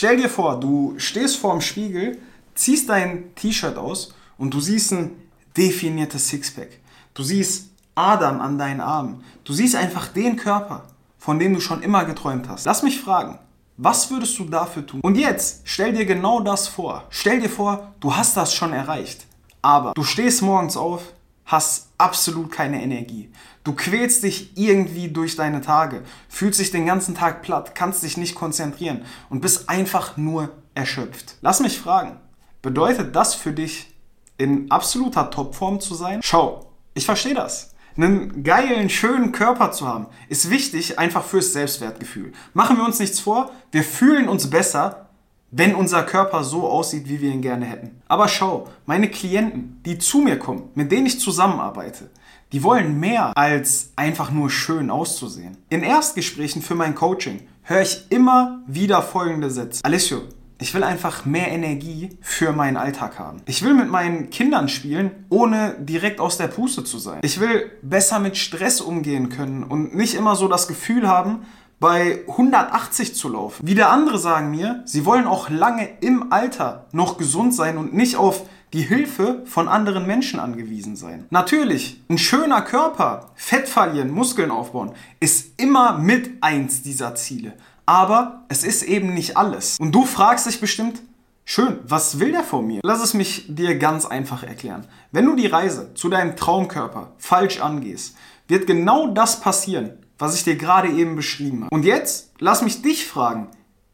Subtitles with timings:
[0.00, 2.16] stell dir vor, du stehst vorm Spiegel,
[2.54, 5.10] ziehst dein T-Shirt aus und du siehst ein
[5.54, 6.70] definiertes Sixpack.
[7.12, 9.22] Du siehst Adam an deinen Armen.
[9.44, 10.84] Du siehst einfach den Körper,
[11.18, 12.64] von dem du schon immer geträumt hast.
[12.64, 13.40] Lass mich fragen,
[13.76, 15.02] was würdest du dafür tun?
[15.02, 17.04] Und jetzt stell dir genau das vor.
[17.10, 19.26] Stell dir vor, du hast das schon erreicht.
[19.60, 21.12] Aber du stehst morgens auf,
[21.50, 23.30] hast absolut keine Energie.
[23.64, 28.16] Du quälst dich irgendwie durch deine Tage, fühlst dich den ganzen Tag platt, kannst dich
[28.16, 31.36] nicht konzentrieren und bist einfach nur erschöpft.
[31.40, 32.18] Lass mich fragen,
[32.62, 33.92] bedeutet das für dich
[34.38, 36.20] in absoluter Topform zu sein?
[36.22, 37.74] Schau, ich verstehe das.
[37.96, 42.32] Einen geilen, schönen Körper zu haben, ist wichtig einfach fürs Selbstwertgefühl.
[42.54, 45.09] Machen wir uns nichts vor, wir fühlen uns besser,
[45.50, 48.02] wenn unser Körper so aussieht, wie wir ihn gerne hätten.
[48.08, 52.10] Aber schau, meine Klienten, die zu mir kommen, mit denen ich zusammenarbeite,
[52.52, 55.56] die wollen mehr als einfach nur schön auszusehen.
[55.68, 59.84] In Erstgesprächen für mein Coaching höre ich immer wieder folgende Sätze.
[59.84, 60.22] Alessio,
[60.60, 63.40] ich will einfach mehr Energie für meinen Alltag haben.
[63.46, 67.20] Ich will mit meinen Kindern spielen, ohne direkt aus der Puste zu sein.
[67.22, 71.46] Ich will besser mit Stress umgehen können und nicht immer so das Gefühl haben,
[71.80, 73.66] bei 180 zu laufen.
[73.66, 78.16] Wieder andere sagen mir, sie wollen auch lange im Alter noch gesund sein und nicht
[78.16, 78.42] auf
[78.74, 81.26] die Hilfe von anderen Menschen angewiesen sein.
[81.30, 87.54] Natürlich, ein schöner Körper, Fett verlieren, Muskeln aufbauen, ist immer mit eins dieser Ziele.
[87.86, 89.78] Aber es ist eben nicht alles.
[89.80, 91.02] Und du fragst dich bestimmt,
[91.44, 92.80] schön, was will der von mir?
[92.84, 94.86] Lass es mich dir ganz einfach erklären.
[95.10, 98.14] Wenn du die Reise zu deinem Traumkörper falsch angehst,
[98.46, 101.74] wird genau das passieren, was ich dir gerade eben beschrieben habe.
[101.74, 103.48] Und jetzt lass mich dich fragen,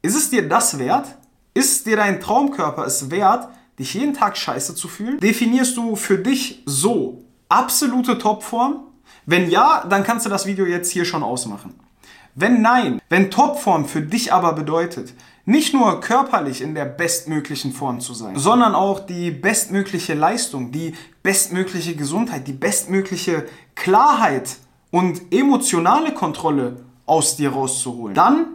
[0.00, 1.18] ist es dir das wert?
[1.54, 3.48] Ist dir dein Traumkörper es wert,
[3.78, 5.20] dich jeden Tag scheiße zu fühlen?
[5.20, 8.84] Definierst du für dich so absolute Topform?
[9.26, 11.74] Wenn ja, dann kannst du das Video jetzt hier schon ausmachen.
[12.34, 15.12] Wenn nein, wenn Topform für dich aber bedeutet,
[15.44, 20.94] nicht nur körperlich in der bestmöglichen Form zu sein, sondern auch die bestmögliche Leistung, die
[21.22, 24.56] bestmögliche Gesundheit, die bestmögliche Klarheit
[24.92, 28.46] und emotionale Kontrolle aus dir rauszuholen, dann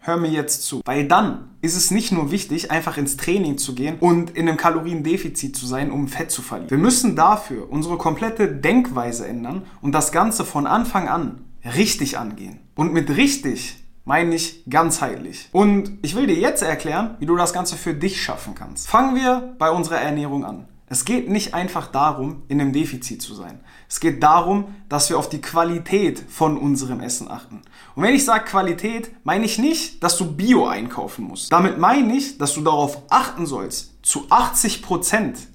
[0.00, 0.82] hör mir jetzt zu.
[0.84, 4.58] Weil dann ist es nicht nur wichtig, einfach ins Training zu gehen und in einem
[4.58, 6.70] Kaloriendefizit zu sein, um Fett zu verlieren.
[6.70, 12.58] Wir müssen dafür unsere komplette Denkweise ändern und das Ganze von Anfang an richtig angehen.
[12.74, 15.48] Und mit richtig meine ich ganzheitlich.
[15.52, 18.88] Und ich will dir jetzt erklären, wie du das Ganze für dich schaffen kannst.
[18.88, 20.68] Fangen wir bei unserer Ernährung an.
[20.94, 23.58] Es geht nicht einfach darum, in einem Defizit zu sein.
[23.88, 27.62] Es geht darum, dass wir auf die Qualität von unserem Essen achten.
[27.96, 31.52] Und wenn ich sage Qualität, meine ich nicht, dass du Bio einkaufen musst.
[31.52, 35.48] Damit meine ich, dass du darauf achten sollst, zu 80 Prozent,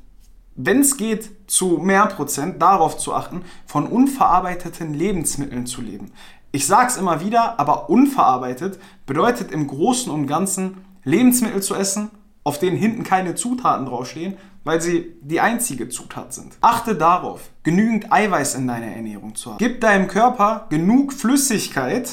[0.58, 6.12] wenn es geht, zu mehr Prozent darauf zu achten, von unverarbeiteten Lebensmitteln zu leben.
[6.52, 12.12] Ich sage es immer wieder, aber unverarbeitet bedeutet im Großen und Ganzen Lebensmittel zu essen,
[12.50, 16.58] auf denen hinten keine Zutaten draufstehen, weil sie die einzige Zutat sind.
[16.62, 19.60] Achte darauf, genügend Eiweiß in deiner Ernährung zu haben.
[19.60, 22.10] Gib deinem Körper genug Flüssigkeit,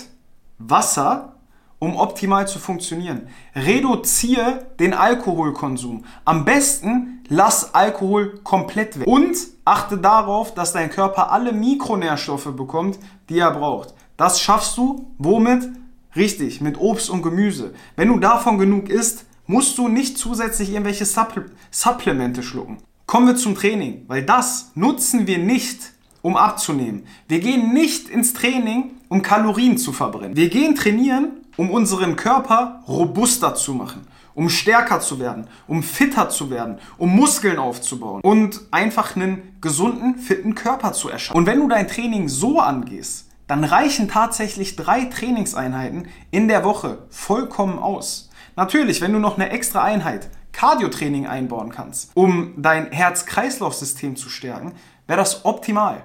[0.58, 1.36] Wasser,
[1.78, 3.28] um optimal zu funktionieren.
[3.54, 6.04] Reduziere den Alkoholkonsum.
[6.26, 9.06] Am besten lass Alkohol komplett weg.
[9.06, 12.98] Und achte darauf, dass dein Körper alle Mikronährstoffe bekommt,
[13.30, 13.94] die er braucht.
[14.18, 15.66] Das schaffst du womit?
[16.14, 17.72] Richtig, mit Obst und Gemüse.
[17.96, 22.78] Wenn du davon genug isst, musst du nicht zusätzlich irgendwelche Supple Supplemente schlucken.
[23.06, 25.92] Kommen wir zum Training, weil das nutzen wir nicht,
[26.22, 27.06] um abzunehmen.
[27.28, 30.36] Wir gehen nicht ins Training, um Kalorien zu verbrennen.
[30.36, 36.28] Wir gehen trainieren, um unseren Körper robuster zu machen, um stärker zu werden, um fitter
[36.28, 41.38] zu werden, um Muskeln aufzubauen und einfach einen gesunden, fitten Körper zu erschaffen.
[41.38, 46.98] Und wenn du dein Training so angehst, dann reichen tatsächlich drei Trainingseinheiten in der Woche
[47.10, 48.25] vollkommen aus.
[48.56, 54.72] Natürlich, wenn du noch eine extra Einheit Cardiotraining einbauen kannst, um dein Herz-Kreislauf-System zu stärken,
[55.06, 56.02] wäre das optimal.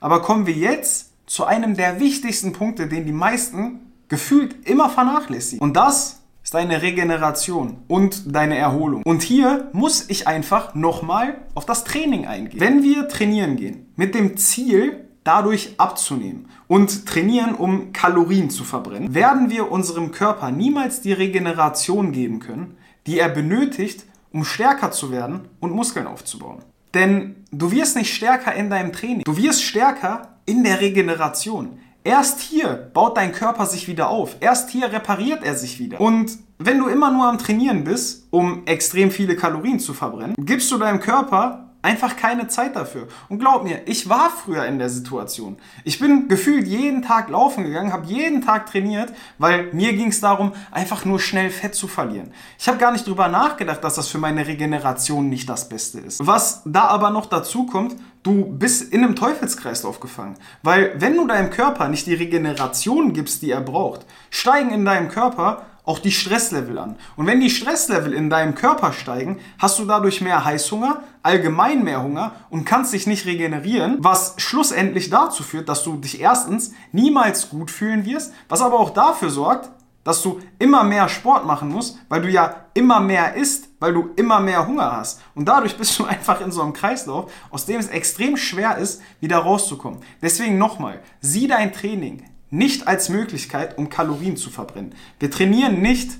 [0.00, 5.62] Aber kommen wir jetzt zu einem der wichtigsten Punkte, den die meisten gefühlt immer vernachlässigen.
[5.62, 9.04] Und das ist deine Regeneration und deine Erholung.
[9.04, 12.58] Und hier muss ich einfach nochmal auf das Training eingehen.
[12.58, 19.14] Wenn wir trainieren gehen mit dem Ziel, dadurch abzunehmen und trainieren, um Kalorien zu verbrennen,
[19.14, 22.76] werden wir unserem Körper niemals die Regeneration geben können,
[23.06, 26.62] die er benötigt, um stärker zu werden und Muskeln aufzubauen.
[26.94, 31.78] Denn du wirst nicht stärker in deinem Training, du wirst stärker in der Regeneration.
[32.04, 34.36] Erst hier baut dein Körper sich wieder auf.
[34.40, 36.00] Erst hier repariert er sich wieder.
[36.00, 40.70] Und wenn du immer nur am Trainieren bist, um extrem viele Kalorien zu verbrennen, gibst
[40.72, 43.08] du deinem Körper einfach keine Zeit dafür.
[43.28, 45.56] Und glaub mir, ich war früher in der Situation.
[45.84, 50.20] Ich bin gefühlt jeden Tag laufen gegangen, habe jeden Tag trainiert, weil mir ging es
[50.20, 52.32] darum, einfach nur schnell Fett zu verlieren.
[52.58, 56.24] Ich habe gar nicht drüber nachgedacht, dass das für meine Regeneration nicht das Beste ist.
[56.26, 60.36] Was da aber noch dazu kommt, du bist in einem Teufelskreislauf gefangen.
[60.62, 65.08] Weil wenn du deinem Körper nicht die Regeneration gibst, die er braucht, steigen in deinem
[65.08, 66.96] Körper auch die Stresslevel an.
[67.16, 72.02] Und wenn die Stresslevel in deinem Körper steigen, hast du dadurch mehr Heißhunger, allgemein mehr
[72.02, 77.50] Hunger und kannst dich nicht regenerieren, was schlussendlich dazu führt, dass du dich erstens niemals
[77.50, 79.70] gut fühlen wirst, was aber auch dafür sorgt,
[80.04, 84.10] dass du immer mehr Sport machen musst, weil du ja immer mehr isst, weil du
[84.16, 85.20] immer mehr Hunger hast.
[85.34, 89.00] Und dadurch bist du einfach in so einem Kreislauf, aus dem es extrem schwer ist,
[89.20, 90.00] wieder rauszukommen.
[90.20, 94.94] Deswegen nochmal, sieh dein Training nicht als Möglichkeit, um Kalorien zu verbrennen.
[95.18, 96.10] Wir trainieren nicht,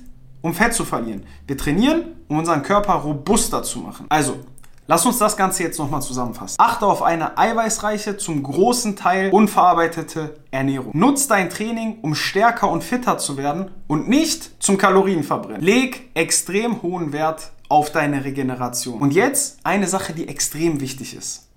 [0.41, 1.23] um Fett zu verlieren.
[1.47, 4.07] Wir trainieren, um unseren Körper robuster zu machen.
[4.09, 4.39] Also,
[4.87, 6.55] lass uns das Ganze jetzt nochmal zusammenfassen.
[6.57, 10.91] Achte auf eine eiweißreiche, zum großen Teil unverarbeitete Ernährung.
[10.95, 15.61] Nutz dein Training, um stärker und fitter zu werden und nicht zum Kalorienverbrennen.
[15.61, 18.99] Leg extrem hohen Wert auf deine Regeneration.
[18.99, 21.47] Und jetzt eine Sache, die extrem wichtig ist.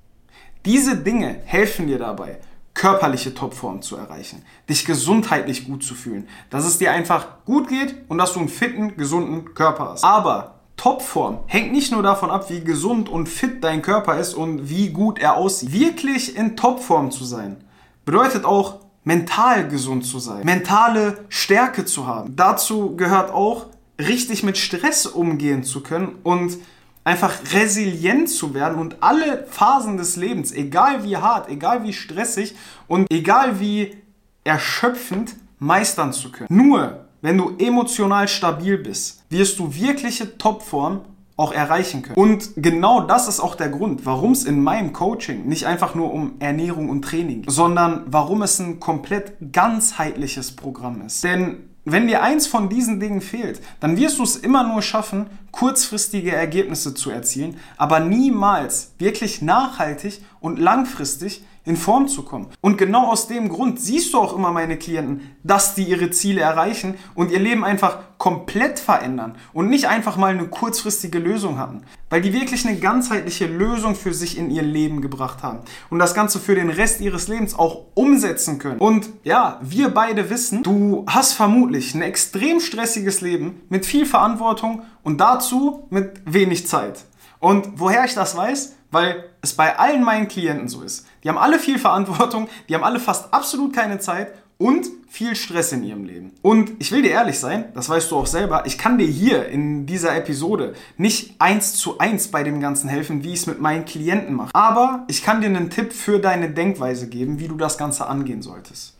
[0.66, 2.40] Diese Dinge helfen dir dabei,
[2.76, 7.96] körperliche Topform zu erreichen, dich gesundheitlich gut zu fühlen, dass es dir einfach gut geht
[8.08, 10.04] und dass du einen fitten, gesunden Körper hast.
[10.04, 14.68] Aber Topform hängt nicht nur davon ab, wie gesund und fit dein Körper ist und
[14.68, 15.72] wie gut er aussieht.
[15.72, 17.56] Wirklich in Topform zu sein
[18.04, 22.36] bedeutet auch mental gesund zu sein, mentale Stärke zu haben.
[22.36, 23.66] Dazu gehört auch
[23.98, 26.58] richtig mit Stress umgehen zu können und
[27.06, 32.56] einfach resilient zu werden und alle Phasen des Lebens, egal wie hart, egal wie stressig
[32.88, 33.96] und egal wie
[34.42, 36.48] erschöpfend, meistern zu können.
[36.50, 41.02] Nur wenn du emotional stabil bist, wirst du wirkliche Topform
[41.36, 42.16] auch erreichen können.
[42.16, 46.12] Und genau das ist auch der Grund, warum es in meinem Coaching nicht einfach nur
[46.12, 51.22] um Ernährung und Training geht, sondern warum es ein komplett ganzheitliches Programm ist.
[51.22, 55.26] Denn wenn dir eins von diesen Dingen fehlt, dann wirst du es immer nur schaffen,
[55.52, 62.46] kurzfristige Ergebnisse zu erzielen, aber niemals wirklich nachhaltig und langfristig in Form zu kommen.
[62.60, 66.40] Und genau aus dem Grund siehst du auch immer meine Klienten, dass die ihre Ziele
[66.40, 71.82] erreichen und ihr Leben einfach komplett verändern und nicht einfach mal eine kurzfristige Lösung hatten,
[72.08, 75.58] weil die wirklich eine ganzheitliche Lösung für sich in ihr Leben gebracht haben
[75.90, 78.78] und das Ganze für den Rest ihres Lebens auch umsetzen können.
[78.78, 84.82] Und ja, wir beide wissen, du hast vermutlich ein extrem stressiges Leben mit viel Verantwortung
[85.02, 87.04] und dazu mit wenig Zeit.
[87.38, 88.74] Und woher ich das weiß?
[88.90, 91.06] Weil es bei allen meinen Klienten so ist.
[91.22, 95.72] Die haben alle viel Verantwortung, die haben alle fast absolut keine Zeit und viel Stress
[95.72, 96.32] in ihrem Leben.
[96.42, 99.48] Und ich will dir ehrlich sein, das weißt du auch selber, ich kann dir hier
[99.48, 103.60] in dieser Episode nicht eins zu eins bei dem Ganzen helfen, wie ich es mit
[103.60, 104.54] meinen Klienten mache.
[104.54, 108.42] Aber ich kann dir einen Tipp für deine Denkweise geben, wie du das Ganze angehen
[108.42, 108.96] solltest.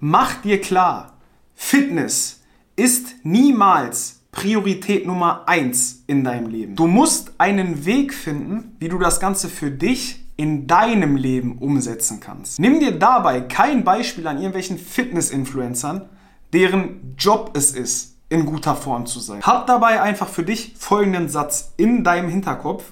[0.00, 1.12] Mach dir klar,
[1.54, 2.40] Fitness
[2.76, 6.76] ist niemals Priorität Nummer eins in deinem Leben.
[6.76, 12.20] Du musst einen Weg finden, wie du das Ganze für dich in deinem Leben umsetzen
[12.20, 12.60] kannst.
[12.60, 16.08] Nimm dir dabei kein Beispiel an irgendwelchen Fitness-Influencern,
[16.52, 19.42] deren Job es ist, in guter Form zu sein.
[19.42, 22.84] Hab dabei einfach für dich folgenden Satz in deinem Hinterkopf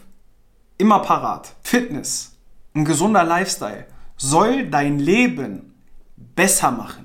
[0.79, 1.55] immer parat.
[1.63, 2.33] Fitness,
[2.75, 5.75] ein gesunder Lifestyle soll dein Leben
[6.17, 7.05] besser machen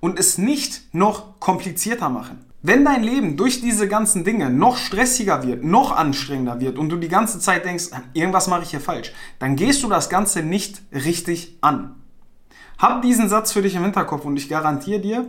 [0.00, 2.46] und es nicht noch komplizierter machen.
[2.64, 6.96] Wenn dein Leben durch diese ganzen Dinge noch stressiger wird, noch anstrengender wird und du
[6.96, 10.80] die ganze Zeit denkst, irgendwas mache ich hier falsch, dann gehst du das Ganze nicht
[10.92, 11.96] richtig an.
[12.78, 15.26] Hab diesen Satz für dich im Hinterkopf und ich garantiere dir,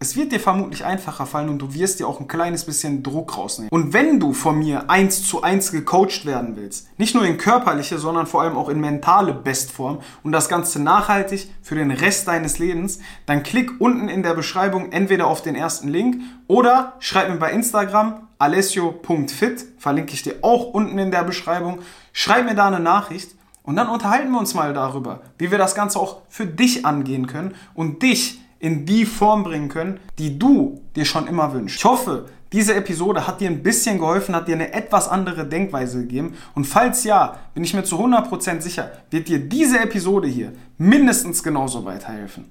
[0.00, 3.36] es wird dir vermutlich einfacher fallen und du wirst dir auch ein kleines bisschen Druck
[3.36, 3.70] rausnehmen.
[3.70, 7.98] Und wenn du von mir eins zu eins gecoacht werden willst, nicht nur in körperliche,
[7.98, 12.58] sondern vor allem auch in mentale Bestform und das Ganze nachhaltig für den Rest deines
[12.60, 17.36] Lebens, dann klick unten in der Beschreibung entweder auf den ersten Link oder schreib mir
[17.36, 21.80] bei Instagram alessio.fit, verlinke ich dir auch unten in der Beschreibung.
[22.12, 25.74] Schreib mir da eine Nachricht und dann unterhalten wir uns mal darüber, wie wir das
[25.74, 30.80] Ganze auch für dich angehen können und dich in die Form bringen können, die du
[30.96, 31.78] dir schon immer wünschst.
[31.78, 36.00] Ich hoffe, diese Episode hat dir ein bisschen geholfen, hat dir eine etwas andere Denkweise
[36.00, 36.34] gegeben.
[36.54, 41.42] Und falls ja, bin ich mir zu 100% sicher, wird dir diese Episode hier mindestens
[41.42, 42.46] genauso weiterhelfen.